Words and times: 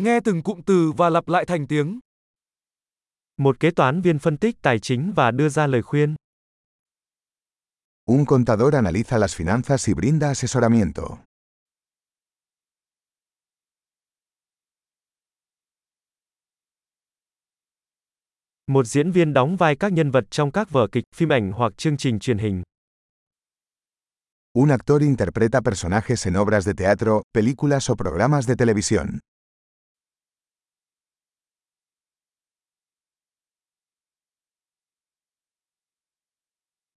Nghe 0.00 0.20
từng 0.20 0.42
cụm 0.42 0.60
từ 0.66 0.92
và 0.96 1.10
lặp 1.10 1.28
lại 1.28 1.44
thành 1.44 1.66
tiếng. 1.66 2.00
Một 3.36 3.60
kế 3.60 3.70
toán 3.70 4.02
viên 4.02 4.18
phân 4.18 4.38
tích 4.38 4.56
tài 4.62 4.78
chính 4.78 5.12
và 5.16 5.30
đưa 5.30 5.48
ra 5.48 5.66
lời 5.66 5.82
khuyên. 5.82 6.14
Un 8.04 8.24
contador 8.26 8.74
analiza 8.74 9.18
las 9.18 9.40
finanzas 9.40 9.88
y 9.88 9.94
brinda 9.94 10.28
asesoramiento. 10.28 11.02
Một 18.66 18.86
diễn 18.86 19.10
viên 19.12 19.32
đóng 19.32 19.56
vai 19.56 19.76
các 19.76 19.92
nhân 19.92 20.10
vật 20.10 20.24
trong 20.30 20.52
các 20.52 20.70
vở 20.70 20.86
kịch, 20.92 21.04
phim 21.14 21.28
ảnh 21.32 21.52
hoặc 21.52 21.72
chương 21.76 21.96
trình 21.96 22.18
truyền 22.18 22.38
hình. 22.38 22.62
Un 24.52 24.68
actor 24.68 25.02
interpreta 25.02 25.60
personajes 25.60 26.26
en 26.26 26.36
obras 26.36 26.64
de 26.66 26.72
teatro, 26.74 27.22
películas 27.34 27.90
o 27.90 27.94
programas 27.94 28.48
de 28.48 28.54
televisión. 28.56 29.18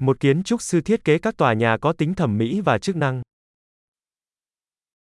Một 0.01 0.19
kiến 0.19 0.43
trúc 0.43 0.61
sư 0.61 0.81
thiết 0.81 1.03
kế 1.03 1.17
các 1.17 1.37
tòa 1.37 1.53
nhà 1.53 1.77
có 1.81 1.93
tính 1.93 2.13
thẩm 2.15 2.37
mỹ 2.37 2.61
và 2.61 2.77
chức 2.77 2.95
năng. 2.95 3.21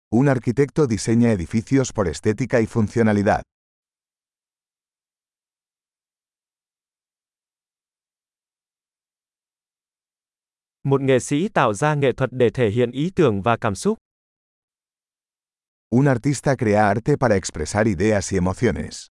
Un 0.10 0.28
arquitecto 0.28 0.86
diseña 0.86 1.36
edificios 1.38 1.94
por 1.96 2.08
estética 2.08 2.60
y 2.60 2.66
funcionalidad. 2.66 3.42
Một 10.84 11.02
nghệ 11.02 11.20
sĩ 11.20 11.48
tạo 11.50 11.74
ra 11.74 11.96
nghệ 11.96 12.12
thuật 12.18 12.30
để 12.34 12.50
thể 12.54 12.70
hiện 12.70 12.92
ý 12.92 13.12
tưởng 13.16 13.42
và 13.42 13.58
cảm 13.58 13.76
xúc. 13.76 13.98
Un 15.90 16.06
artista 16.06 16.56
crea 16.56 16.88
arte 16.88 17.16
para 17.20 17.36
expresar 17.36 17.88
ideas 17.88 18.34
y 18.34 18.38
emociones. 18.38 19.08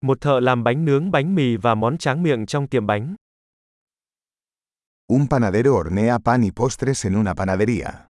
Một 0.00 0.20
thợ 0.20 0.40
làm 0.40 0.64
bánh 0.64 0.84
nướng 0.84 1.10
bánh 1.10 1.34
mì 1.34 1.56
và 1.56 1.74
món 1.74 1.98
tráng 1.98 2.22
miệng 2.22 2.46
trong 2.46 2.68
tiệm 2.68 2.86
bánh. 2.86 3.14
Un 5.06 5.26
panadero 5.30 5.70
hornea 5.70 6.18
pan 6.18 6.42
y 6.42 6.50
postres 6.50 7.06
en 7.06 7.14
una 7.14 7.34
panadería. 7.34 8.06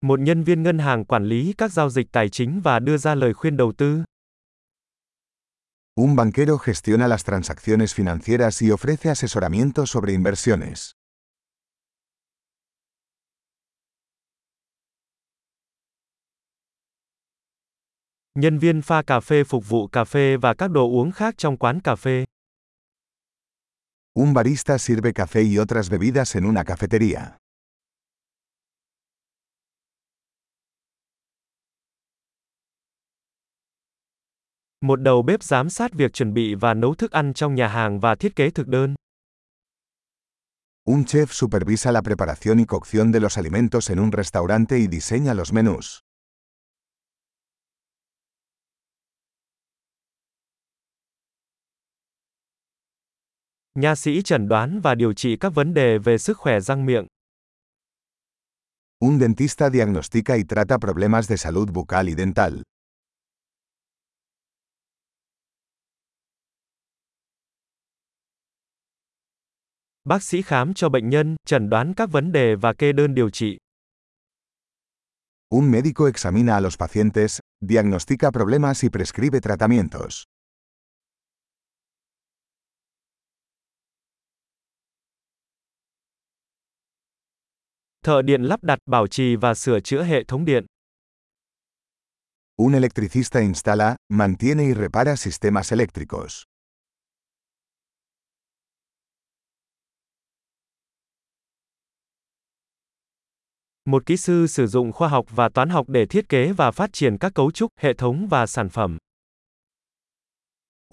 Một 0.00 0.20
nhân 0.20 0.44
viên 0.44 0.62
ngân 0.62 0.78
hàng 0.78 1.04
quản 1.04 1.24
lý 1.24 1.54
các 1.58 1.72
giao 1.72 1.90
dịch 1.90 2.06
tài 2.12 2.28
chính 2.28 2.60
và 2.60 2.78
đưa 2.78 2.96
ra 2.96 3.14
lời 3.14 3.34
khuyên 3.34 3.56
đầu 3.56 3.72
tư. 3.78 4.02
Un 5.94 6.16
banquero 6.16 6.56
gestiona 6.56 7.06
las 7.08 7.24
transacciones 7.24 7.94
financieras 7.94 8.62
y 8.62 8.70
ofrece 8.70 9.08
asesoramiento 9.08 9.86
sobre 9.86 10.12
inversiones. 10.12 10.92
Nhân 18.38 18.58
viên 18.58 18.82
pha 18.82 19.02
cà 19.02 19.20
phê 19.20 19.44
phục 19.44 19.68
vụ 19.68 19.86
cà 19.86 20.04
phê 20.04 20.36
và 20.36 20.54
các 20.54 20.70
đồ 20.70 20.88
uống 20.88 21.12
khác 21.12 21.34
trong 21.38 21.56
quán 21.56 21.80
cà 21.80 21.96
phê. 21.96 22.24
Un 24.14 24.34
barista 24.34 24.78
sirve 24.78 25.10
café 25.12 25.40
y 25.42 25.58
otras 25.58 25.90
bebidas 25.90 26.36
en 26.36 26.44
una 26.44 26.62
cafetería. 26.62 27.20
Một 34.80 34.96
đầu 35.00 35.22
bếp 35.22 35.42
giám 35.42 35.70
sát 35.70 35.92
việc 35.92 36.12
chuẩn 36.12 36.34
bị 36.34 36.54
và 36.54 36.74
nấu 36.74 36.94
thức 36.94 37.10
ăn 37.10 37.32
trong 37.34 37.54
nhà 37.54 37.68
hàng 37.68 38.00
và 38.00 38.14
thiết 38.14 38.36
kế 38.36 38.50
thực 38.50 38.66
đơn. 38.66 38.94
Un 40.84 41.04
chef 41.04 41.26
supervisa 41.30 41.90
la 41.90 42.02
preparación 42.02 42.58
y 42.58 42.64
cocción 42.64 43.12
de 43.12 43.20
los 43.20 43.38
alimentos 43.38 43.90
en 43.90 43.98
un 43.98 44.10
restaurante 44.12 44.78
y 44.78 44.86
diseña 44.86 45.34
los 45.34 45.52
menús. 45.52 46.00
Nha 53.74 53.94
sĩ 53.94 54.22
chẩn 54.22 54.48
đoán 54.48 54.80
và 54.80 54.94
điều 54.94 55.12
trị 55.12 55.36
các 55.36 55.54
vấn 55.54 55.74
đề 55.74 55.98
về 55.98 56.18
sức 56.18 56.38
khỏe 56.38 56.60
răng 56.60 56.86
miệng. 56.86 57.06
Un 58.98 59.20
dentista 59.20 59.70
diagnostica 59.70 60.34
y 60.34 60.42
trata 60.48 60.78
problemas 60.78 61.28
de 61.30 61.36
salud 61.36 61.70
bucal 61.72 62.08
y 62.08 62.14
dental. 62.14 62.62
Bác 70.04 70.22
sĩ 70.22 70.42
khám 70.42 70.74
cho 70.74 70.88
bệnh 70.88 71.08
nhân, 71.08 71.36
chẩn 71.46 71.70
đoán 71.70 71.94
các 71.96 72.10
vấn 72.12 72.32
đề 72.32 72.54
và 72.54 72.72
kê 72.72 72.92
đơn 72.92 73.14
điều 73.14 73.30
trị. 73.30 73.58
Un 75.54 75.70
médico 75.70 76.06
examina 76.06 76.54
a 76.54 76.60
los 76.60 76.76
pacientes, 76.76 77.40
diagnostica 77.60 78.30
problemas 78.30 78.84
y 78.84 78.88
prescribe 78.88 79.40
tratamientos. 79.40 80.24
Thợ 88.06 88.22
điện 88.22 88.42
lắp 88.42 88.64
đặt, 88.64 88.78
bảo 88.86 89.06
trì 89.06 89.36
và 89.36 89.54
sửa 89.54 89.80
chữa 89.80 90.02
hệ 90.02 90.24
thống 90.24 90.44
điện. 90.44 90.66
Un 92.56 92.72
electricista 92.72 93.40
instala, 93.40 93.96
mantiene 94.08 94.62
y 94.64 94.74
repara 94.74 95.16
sistemas 95.16 95.72
eléctricos. 95.72 96.42
Một 103.84 104.06
kỹ 104.06 104.16
sư 104.16 104.46
sử 104.46 104.66
dụng 104.66 104.92
khoa 104.92 105.08
học 105.08 105.26
và 105.30 105.48
toán 105.48 105.68
học 105.68 105.88
để 105.88 106.06
thiết 106.06 106.28
kế 106.28 106.52
và 106.52 106.70
phát 106.70 106.90
triển 106.92 107.18
các 107.18 107.32
cấu 107.34 107.50
trúc, 107.50 107.70
hệ 107.80 107.94
thống 107.94 108.28
và 108.30 108.46
sản 108.46 108.68
phẩm. 108.68 108.98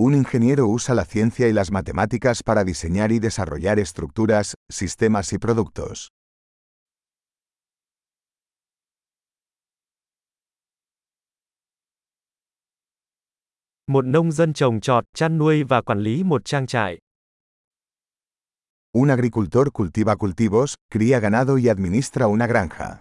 Un 0.02 0.14
ingeniero 0.14 0.64
usa 0.64 0.94
la 0.94 1.06
ciencia 1.06 1.48
y 1.48 1.54
las 1.54 1.72
matemáticas 1.72 2.44
para 2.44 2.64
diseñar 2.64 3.12
y 3.12 3.20
desarrollar 3.20 3.80
estructuras, 3.80 4.54
sistemas 4.70 5.34
y 5.34 5.38
productos. 5.38 6.08
Một 13.90 14.06
nông 14.06 14.32
dân 14.32 14.54
trồng 14.54 14.82
trọt, 14.82 15.06
chăn 15.14 15.38
nuôi 15.38 15.64
và 15.64 15.82
quản 15.82 16.00
lý 16.00 16.24
một 16.24 16.46
trang 16.46 16.68
trại. 16.68 16.98
Un 18.92 19.08
agricultor 19.08 19.68
cultiva 19.74 20.16
cultivos, 20.16 20.74
cría 20.92 21.20
ganado 21.20 21.56
y 21.56 21.68
administra 21.68 22.26
una 22.26 22.48
granja. 22.48 22.96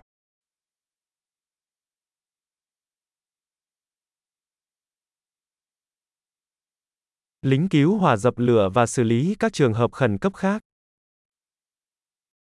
Lính 7.42 7.68
cứu 7.68 7.98
hỏa 7.98 8.16
dập 8.16 8.34
lửa 8.36 8.70
và 8.74 8.86
xử 8.86 9.02
lý 9.02 9.36
các 9.38 9.52
trường 9.52 9.74
hợp 9.74 9.92
khẩn 9.92 10.18
cấp 10.18 10.34
khác. 10.34 10.62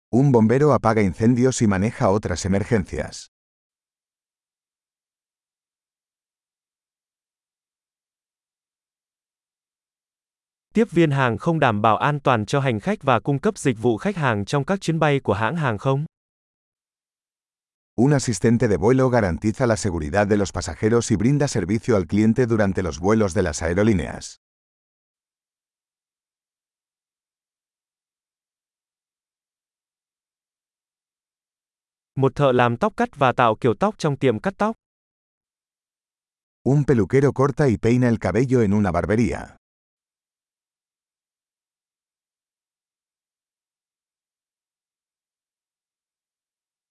Un 0.09 0.31
bombero 0.31 0.71
apaga 0.71 1.01
incendios 1.01 1.61
y 1.61 1.67
maneja 1.67 2.07
otras 2.07 2.45
emergencias. 2.45 3.34
Tiếp 10.75 10.91
viên 10.91 11.11
hàng 11.11 11.37
không 11.37 11.59
đảm 11.59 11.81
bảo 11.81 11.97
an 11.97 12.19
toàn 12.19 12.45
cho 12.45 12.59
hành 12.59 12.79
khách 12.79 13.03
và 13.03 13.19
cung 13.19 13.39
cấp 13.39 13.57
dịch 13.57 13.77
vụ 13.81 13.97
khách 13.97 14.15
hàng 14.15 14.45
trong 14.45 14.65
các 14.65 14.81
chuyến 14.81 14.99
bay 14.99 15.19
của 15.19 15.33
hãng 15.33 15.55
hàng 15.55 15.77
không. 15.77 16.05
Un 17.95 18.11
asistente 18.13 18.67
de 18.67 18.77
vuelo 18.77 19.09
garantiza 19.09 19.65
la 19.65 19.75
seguridad 19.75 20.27
de 20.29 20.37
los 20.37 20.51
pasajeros 20.51 21.11
y 21.11 21.15
brinda 21.15 21.47
servicio 21.47 21.95
al 21.95 22.07
cliente 22.07 22.45
durante 22.45 22.83
los 22.83 22.99
vuelos 22.99 23.33
de 23.35 23.41
las 23.41 23.63
aerolíneas. 23.63 24.35
Một 32.15 32.31
thợ 32.35 32.51
làm 32.51 32.77
tóc 32.77 32.93
cắt 32.97 33.09
và 33.15 33.31
tạo 33.31 33.55
kiểu 33.55 33.73
tóc 33.79 33.95
trong 33.97 34.17
tiệm 34.17 34.39
cắt 34.39 34.53
tóc. 34.57 34.75
Un 36.63 36.83
peluquero 36.87 37.31
corta 37.31 37.65
y 37.67 37.77
peina 37.77 38.07
el 38.07 38.19
cabello 38.19 38.61
en 38.61 38.73
una 38.73 38.91
barbería. 38.91 39.57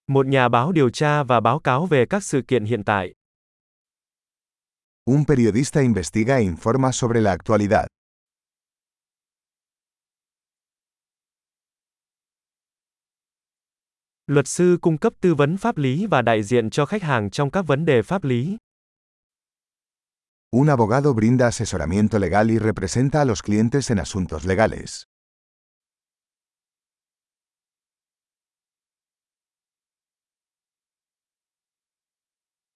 Một 0.07 0.27
nhà 0.27 0.49
báo 0.49 0.73
điều 0.73 0.91
tra 0.91 1.23
và 1.23 1.41
báo 1.41 1.59
cáo 1.59 1.87
về 1.87 2.07
các 2.11 2.23
sự 2.25 2.43
kiện 2.49 2.65
hiện 2.65 2.85
tại. 2.85 3.15
Un 5.05 5.25
periodista 5.25 5.81
investiga 5.81 6.37
e 6.37 6.43
informa 6.43 6.93
sobre 6.93 7.21
la 7.21 7.31
actualidad. 7.31 7.87
Luật 14.27 14.49
sư 14.49 14.79
cung 14.81 14.99
cấp 14.99 15.13
tư 15.21 15.35
vấn 15.35 15.57
pháp 15.57 15.77
lý 15.77 16.07
và 16.07 16.23
đại 16.23 16.43
diện 16.43 16.71
cho 16.71 16.87
khách 16.87 17.03
hàng 17.03 17.31
trong 17.31 17.51
các 17.51 17.63
vấn 17.63 17.85
đề 17.85 18.03
pháp 18.03 18.25
lý. 18.25 18.57
Un 20.51 20.67
abogado 20.69 21.13
brinda 21.13 21.45
asesoramiento 21.45 22.19
legal 22.19 22.51
y 22.51 22.59
representa 22.59 23.19
a 23.19 23.25
los 23.25 23.43
clientes 23.43 23.91
en 23.91 23.99
asuntos 23.99 24.47
legales. 24.47 25.03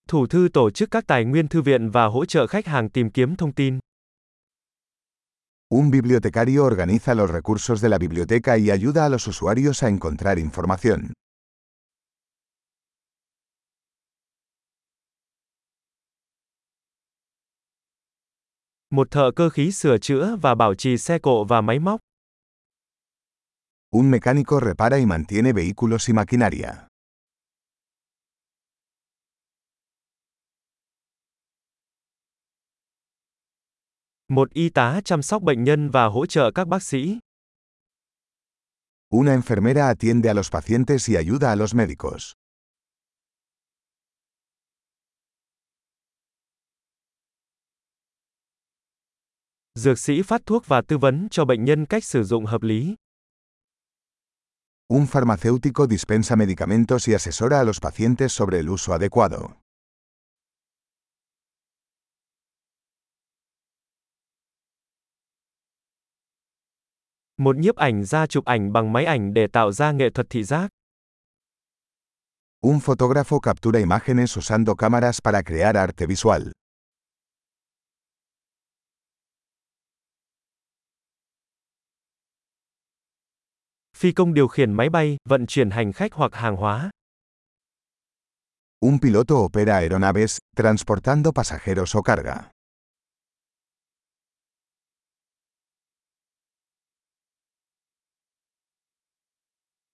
Thủ 0.08 0.26
thư 0.26 0.48
tổ 0.52 0.70
chức 0.70 0.90
các 0.90 1.04
tài 1.06 1.24
nguyên 1.24 1.48
thư 1.48 1.62
viện 1.62 1.90
và 1.90 2.06
hỗ 2.06 2.24
trợ 2.24 2.46
khách 2.46 2.66
hàng 2.66 2.90
tìm 2.90 3.10
kiếm 3.10 3.36
thông 3.36 3.52
tin. 3.52 3.78
Un 5.74 5.90
bibliotecario 5.90 6.60
organiza 6.60 7.14
los 7.14 7.30
recursos 7.30 7.82
de 7.82 7.88
la 7.88 7.98
biblioteca 7.98 8.56
y 8.56 8.70
ayuda 8.70 9.04
a 9.04 9.08
los 9.08 9.28
usuarios 9.28 9.84
a 9.84 9.88
encontrar 9.88 10.38
información. 10.38 11.12
Một 18.90 19.08
thợ 19.10 19.30
cơ 19.36 19.48
khí 19.48 19.72
sửa 19.72 19.98
chữa 19.98 20.36
và 20.42 20.54
bảo 20.54 20.74
trì 20.74 20.98
xe 20.98 21.18
cộ 21.18 21.44
và 21.44 21.60
máy 21.60 21.78
móc. 21.78 22.00
Un 23.92 24.10
mecánico 24.10 24.60
repara 24.60 24.96
y 24.96 25.06
mantiene 25.06 25.52
vehículos 25.52 26.08
y 26.08 26.12
maquinaria. 26.14 26.87
Một 34.30 34.50
y 34.54 34.70
tá 34.70 35.00
chăm 35.04 35.22
sóc 35.22 35.42
bệnh 35.42 35.64
nhân 35.64 35.90
và 35.90 36.06
hỗ 36.06 36.26
trợ 36.26 36.50
các 36.54 36.68
bác 36.68 36.82
sĩ. 36.82 37.18
Una 39.10 39.34
enfermera 39.34 39.88
atiende 39.88 40.28
a 40.28 40.34
los 40.34 40.50
pacientes 40.50 41.08
y 41.08 41.16
ayuda 41.16 41.50
a 41.50 41.56
los 41.56 41.74
médicos. 41.74 42.32
Dược 49.74 49.98
sĩ 49.98 50.22
phát 50.22 50.46
thuốc 50.46 50.66
và 50.66 50.82
tư 50.88 50.98
vấn 50.98 51.28
cho 51.30 51.44
bệnh 51.44 51.64
nhân 51.64 51.86
cách 51.86 52.04
sử 52.04 52.24
dụng 52.24 52.46
hợp 52.46 52.62
lý. 52.62 52.94
Un 54.88 55.06
farmacéutico 55.06 55.86
dispensa 55.86 56.36
medicamentos 56.36 57.08
y 57.08 57.14
asesora 57.14 57.60
a 57.60 57.64
los 57.64 57.80
pacientes 57.80 58.32
sobre 58.32 58.58
el 58.58 58.68
uso 58.68 58.92
adecuado. 58.92 59.67
Một 67.38 67.56
nhiếp 67.56 67.76
ảnh 67.76 68.04
gia 68.04 68.26
chụp 68.26 68.44
ảnh 68.44 68.72
bằng 68.72 68.92
máy 68.92 69.04
ảnh 69.04 69.34
để 69.34 69.46
tạo 69.46 69.72
ra 69.72 69.92
nghệ 69.92 70.10
thuật 70.10 70.26
thị 70.30 70.44
giác. 70.44 70.68
Un 72.60 72.78
fotógrafo 72.78 73.40
captura 73.40 73.78
imágenes 73.78 74.38
usando 74.38 74.74
cámaras 74.74 75.18
para 75.24 75.42
crear 75.42 75.76
arte 75.76 76.06
visual. 76.06 76.42
Phi 83.96 84.12
công 84.12 84.34
điều 84.34 84.48
khiển 84.48 84.72
máy 84.72 84.88
bay, 84.90 85.16
vận 85.28 85.46
chuyển 85.46 85.70
hành 85.70 85.92
khách 85.92 86.12
hoặc 86.12 86.34
hàng 86.34 86.56
hóa. 86.56 86.90
Un 88.80 88.98
piloto 89.02 89.34
opera 89.34 89.76
aeronaves, 89.76 90.38
transportando 90.56 91.32
pasajeros 91.32 91.96
o 91.96 92.02
carga. 92.02 92.50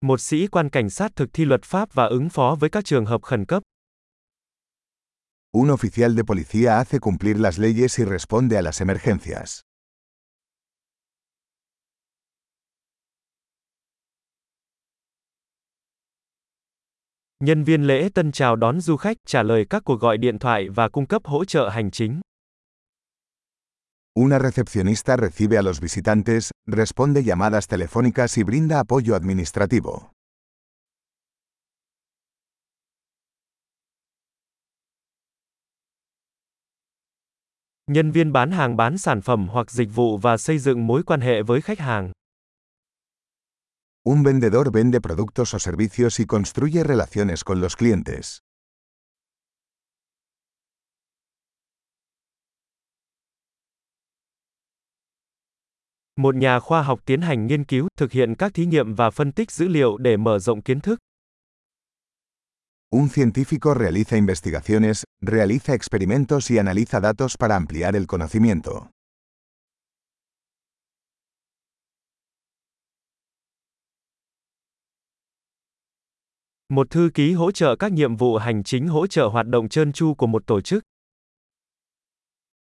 Một 0.05 0.21
sĩ 0.21 0.47
quan 0.47 0.71
cảnh 0.71 0.91
sát 0.91 1.17
thực 1.17 1.29
thi 1.33 1.45
luật 1.45 1.62
pháp 1.65 1.95
và 1.95 2.05
ứng 2.05 2.29
phó 2.29 2.56
với 2.61 2.71
các 2.71 2.85
trường 2.85 3.06
hợp 3.06 3.23
khẩn 3.23 3.45
cấp. 3.45 3.62
Un 5.53 5.69
oficial 5.69 6.17
de 6.17 6.23
policía 6.23 6.69
hace 6.69 6.99
cumplir 6.99 7.41
las 7.41 7.59
leyes 7.59 7.99
y 7.99 8.05
responde 8.05 8.56
a 8.56 8.62
las 8.62 8.83
emergencias. 8.83 9.61
Nhân 17.45 17.65
viên 17.65 17.83
lễ 17.87 18.09
tân 18.15 18.33
chào 18.33 18.56
đón 18.56 18.81
du 18.81 18.97
khách, 18.97 19.17
trả 19.27 19.43
lời 19.43 19.67
các 19.71 19.83
cuộc 19.85 20.01
gọi 20.01 20.19
điện 20.19 20.39
thoại 20.39 20.69
và 20.69 20.89
cung 20.89 21.06
cấp 21.06 21.23
hỗ 21.25 21.45
trợ 21.45 21.69
hành 21.69 21.91
chính. 21.91 22.21
Una 24.17 24.39
recepcionista 24.39 25.17
recibe 25.17 25.59
a 25.59 25.63
los 25.63 25.81
visitantes, 25.81 26.53
responde 26.67 27.25
llamadas 27.25 27.67
telefónicas 27.67 28.39
y 28.39 28.45
brinda 28.45 28.79
apoyo 28.79 29.17
administrativo. 29.17 30.13
Nhân 37.91 38.13
viên 38.13 38.33
bán 38.33 38.51
hàng 38.51 38.77
bán 38.77 38.99
sản 38.99 39.21
phẩm 39.21 39.49
hoặc 39.49 39.71
dịch 39.71 39.89
vụ 39.95 40.19
và 40.19 40.37
xây 40.37 40.59
dựng 40.59 40.87
mối 40.87 41.03
quan 41.03 41.21
hệ 41.21 41.43
với 41.43 41.61
khách 41.61 41.79
hàng. 41.79 42.13
Un 44.07 44.23
vendedor 44.23 44.73
vende 44.73 45.01
productos 45.01 45.55
o 45.55 45.59
servicios 45.59 46.21
y 46.21 46.27
construye 46.27 46.85
relaciones 46.85 47.43
con 47.45 47.61
los 47.61 47.77
clientes. 47.77 48.44
Một 56.17 56.35
nhà 56.35 56.61
khoa 56.61 56.83
học 56.83 57.01
tiến 57.07 57.21
hành 57.21 57.47
nghiên 57.47 57.65
cứu, 57.65 57.89
thực 57.99 58.13
hiện 58.13 58.35
các 58.35 58.55
thí 58.55 58.67
nghiệm 58.67 58.95
và 58.95 59.11
phân 59.11 59.33
tích 59.33 59.51
dữ 59.51 59.69
liệu 59.69 59.97
để 59.97 60.17
mở 60.17 60.39
rộng 60.39 60.63
kiến 60.63 60.81
thức. 60.81 60.99
Un 62.91 63.09
científico 63.09 63.75
realiza 63.75 64.17
investigaciones, 64.17 65.05
realiza 65.21 65.73
experimentos 65.73 66.51
y 66.51 66.57
analiza 66.57 67.01
datos 67.01 67.35
para 67.41 67.55
ampliar 67.55 67.95
el 67.95 68.07
conocimiento. 68.07 68.87
Một 76.69 76.91
thư 76.91 77.11
ký 77.15 77.33
hỗ 77.33 77.53
trợ 77.53 77.77
các 77.77 77.93
nhiệm 77.93 78.17
vụ 78.17 78.37
hành 78.37 78.65
chính 78.65 78.89
hỗ 78.89 79.07
trợ 79.07 79.27
hoạt 79.27 79.47
động 79.47 79.69
trơn 79.69 79.93
tru 79.93 80.15
của 80.15 80.27
một 80.27 80.47
tổ 80.47 80.61
chức. 80.61 80.85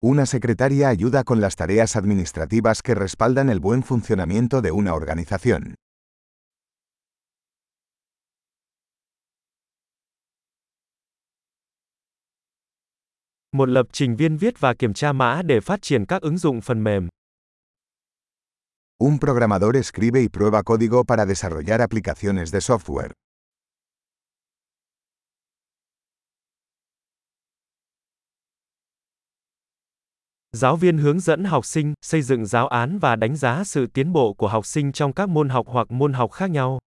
Una 0.05 0.27
secretaria 0.27 0.89
ayuda 0.89 1.23
con 1.23 1.41
las 1.41 1.55
tareas 1.55 1.95
administrativas 1.95 2.83
que 2.83 2.97
respaldan 2.97 3.49
el 3.49 3.61
buen 3.61 3.85
funcionamiento 3.85 4.61
de 4.61 4.73
una 4.73 4.95
organización. 4.95 5.75
Một 13.53 13.69
lập 13.69 13.87
trình 13.93 14.17
viên 14.17 14.37
viết 14.37 14.61
và 14.61 14.75
kiểm 14.75 14.95
tra 14.95 15.13
mã 15.13 15.43
để 15.43 15.61
phát 15.61 15.83
triển 15.83 16.07
các 16.07 16.23
ứng 16.23 16.39
dụng 16.39 16.61
phần 16.61 16.85
mềm. 16.85 17.09
Un 19.05 19.19
programador 19.19 19.77
escribe 19.77 20.21
y 20.21 20.29
prueba 20.29 20.63
código 20.63 21.05
para 21.05 21.27
desarrollar 21.27 21.81
aplicaciones 21.81 22.53
de 22.53 22.61
software. 22.61 23.13
Giáo 30.57 30.77
viên 30.77 30.99
hướng 30.99 31.21
dẫn 31.21 31.45
học 31.45 31.67
sinh 31.67 31.95
xây 32.03 32.23
dựng 32.23 32.47
giáo 32.47 32.69
án 32.69 32.99
và 32.99 33.17
đánh 33.17 33.37
giá 33.37 33.65
sự 33.65 33.87
tiến 33.87 34.13
bộ 34.13 34.33
của 34.33 34.49
học 34.49 34.67
sinh 34.67 34.93
trong 34.93 35.13
các 35.13 35.29
môn 35.29 35.49
học 35.49 35.67
hoặc 35.69 35.91
môn 35.91 36.13
học 36.13 36.33
khác 36.33 36.51
nhau. 36.51 36.79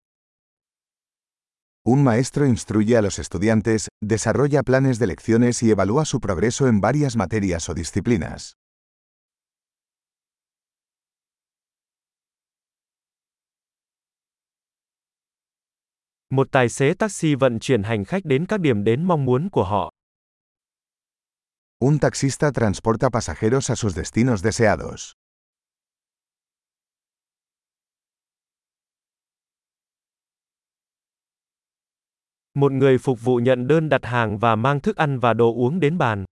Un 1.84 2.04
maestro 2.04 2.46
instruye 2.46 2.96
a 2.96 3.02
los 3.02 3.20
estudiantes, 3.20 3.88
desarrolla 4.10 4.62
planes 4.66 5.00
de 5.00 5.08
lecciones 5.08 5.64
y 5.64 5.70
evalúa 5.70 6.04
su 6.06 6.20
progreso 6.20 6.66
en 6.66 6.82
varias 6.82 7.16
materias 7.16 7.70
o 7.70 7.74
disciplinas. 7.74 8.52
Một 16.30 16.48
tài 16.52 16.70
xế 16.70 16.94
taxi 16.94 17.36
vận 17.36 17.60
chuyển 17.60 17.84
hành 17.84 18.06
khách 18.06 18.26
đến 18.26 18.46
các 18.46 18.60
điểm 18.60 18.84
đến 18.84 19.04
mong 19.04 19.26
muốn 19.26 19.50
của 19.50 19.64
họ. 19.64 19.95
Un 21.88 22.00
taxista 22.00 22.52
transporta 22.52 23.12
pasajeros 23.12 23.70
a 23.70 23.76
sus 23.76 23.94
destinos 23.94 24.42
deseados. 24.42 25.14
Một 32.56 32.72
người 32.72 32.98
phục 32.98 33.22
vụ 33.22 33.36
nhận 33.38 33.68
đơn 33.68 33.90
đặt 33.90 34.06
hàng 34.06 34.38
và 34.38 34.56
mang 34.56 34.82
thức 34.82 34.96
ăn 34.96 35.20
và 35.20 35.34
đồ 35.34 35.54
uống 35.54 35.80
đến 35.80 35.98
bàn. 35.98 36.26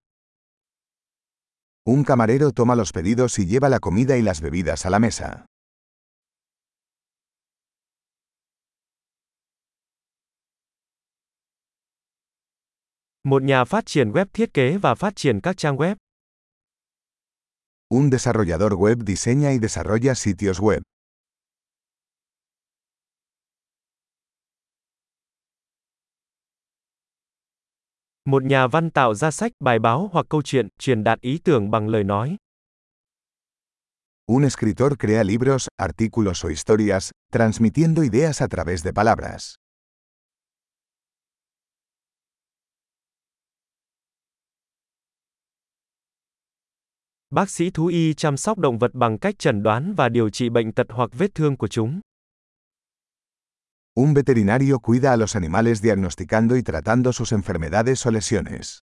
Un 1.84 2.04
camarero 2.04 2.50
toma 2.50 2.74
los 2.74 2.92
pedidos 2.92 3.38
y 3.38 3.46
lleva 3.46 3.68
la 3.68 3.78
comida 3.78 4.16
y 4.16 4.22
las 4.22 4.40
bebidas 4.40 4.86
a 4.86 4.90
la 4.90 4.98
mesa. 4.98 5.46
Một 13.28 13.42
nhà 13.42 13.64
phát 13.64 13.86
triển 13.86 14.10
web 14.10 14.26
thiết 14.32 14.54
kế 14.54 14.76
và 14.76 14.94
phát 14.94 15.16
triển 15.16 15.40
các 15.40 15.56
trang 15.56 15.76
web. 15.76 15.96
Un 17.88 18.10
desarrollador 18.10 18.72
web 18.72 19.04
diseña 19.06 19.52
y 19.52 19.58
desarrolla 19.58 20.14
sitios 20.14 20.60
web. 20.60 20.80
Một 28.24 28.42
nhà 28.44 28.66
văn 28.66 28.90
tạo 28.90 29.14
ra 29.14 29.30
sách, 29.30 29.52
bài 29.60 29.78
báo 29.78 30.10
hoặc 30.12 30.26
câu 30.30 30.42
chuyện, 30.42 30.68
truyền 30.78 31.04
đạt 31.04 31.20
ý 31.20 31.38
tưởng 31.44 31.70
bằng 31.70 31.88
lời 31.88 32.04
nói. 32.04 32.36
Un 34.26 34.42
escritor 34.42 34.92
crea 34.98 35.22
libros, 35.22 35.68
artículos 35.76 36.44
o 36.44 36.48
historias, 36.48 37.10
transmitiendo 37.32 38.02
ideas 38.02 38.42
a 38.42 38.48
través 38.48 38.82
de 38.84 38.92
palabras. 38.92 39.54
Bác 47.34 47.50
sĩ 47.50 47.70
thú 47.70 47.86
y 47.86 48.14
chăm 48.14 48.36
sóc 48.36 48.58
động 48.58 48.78
vật 48.78 48.90
bằng 48.94 49.18
cách 49.18 49.38
chẩn 49.38 49.62
đoán 49.62 49.94
và 49.94 50.08
điều 50.08 50.30
trị 50.30 50.48
bệnh 50.48 50.72
tật 50.72 50.86
hoặc 50.90 51.10
vết 51.12 51.34
thương 51.34 51.56
của 51.56 51.68
chúng. 51.68 52.00
Un 53.94 54.14
veterinario 54.14 54.78
cuida 54.78 55.10
a 55.10 55.16
los 55.16 55.36
animales 55.36 55.82
diagnosticando 55.82 56.54
y 56.54 56.62
tratando 56.62 57.12
sus 57.12 57.32
enfermedades 57.32 58.08
o 58.08 58.10
lesiones. 58.10 58.78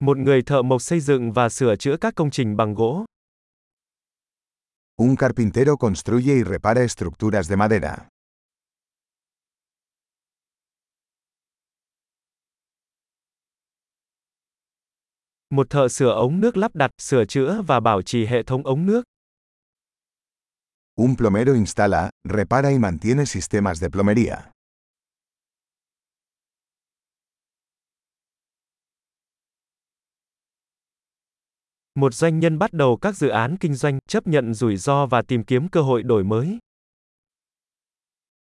Một 0.00 0.18
người 0.18 0.42
thợ 0.42 0.62
mộc 0.62 0.82
xây 0.82 1.00
dựng 1.00 1.32
và 1.32 1.48
sửa 1.48 1.76
chữa 1.76 1.96
các 2.00 2.14
công 2.14 2.30
trình 2.30 2.56
bằng 2.56 2.74
gỗ. 2.74 3.04
Un 4.96 5.16
carpintero 5.16 5.76
construye 5.76 6.34
y 6.34 6.44
repara 6.44 6.80
estructuras 6.80 7.48
de 7.50 7.56
madera. 7.56 8.08
Một 15.50 15.70
thợ 15.70 15.88
sửa 15.88 16.10
ống 16.10 16.40
nước 16.40 16.56
lắp 16.56 16.74
đặt, 16.74 16.90
sửa 16.98 17.24
chữa 17.24 17.62
và 17.66 17.80
bảo 17.80 18.02
trì 18.02 18.26
hệ 18.26 18.42
thống 18.42 18.66
ống 18.66 18.86
nước. 18.86 19.02
Un 20.96 21.16
plomero 21.16 21.52
instala, 21.52 22.10
repara 22.24 22.68
y 22.68 22.78
mantiene 22.78 23.24
sistemas 23.24 23.80
de 23.80 23.88
plomería. 23.88 24.36
Một 31.94 32.14
doanh 32.14 32.38
nhân 32.38 32.58
bắt 32.58 32.72
đầu 32.72 32.98
các 33.00 33.16
dự 33.16 33.28
án 33.28 33.56
kinh 33.56 33.74
doanh, 33.74 33.98
chấp 34.08 34.26
nhận 34.26 34.54
rủi 34.54 34.76
ro 34.76 35.06
và 35.06 35.22
tìm 35.22 35.44
kiếm 35.44 35.68
cơ 35.68 35.82
hội 35.82 36.02
đổi 36.02 36.24
mới. 36.24 36.58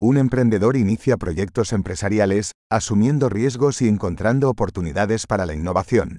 Un 0.01 0.17
emprendedor 0.17 0.75
inicia 0.75 1.17
proyectos 1.17 1.73
empresariales, 1.73 2.51
asumiendo 2.69 3.29
riesgos 3.29 3.83
y 3.83 3.89
encontrando 3.89 4.49
oportunidades 4.49 5.27
para 5.27 5.47
la 5.47 5.55
innovación. 5.55 6.19